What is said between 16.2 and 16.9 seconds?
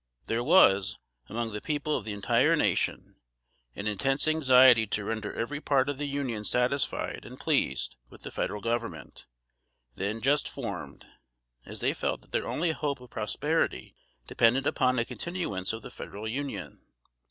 union.